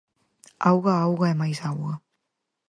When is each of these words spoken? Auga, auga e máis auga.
Auga, 0.69 0.93
auga 1.05 1.25
e 1.33 1.35
máis 1.41 1.59
auga. 1.69 1.93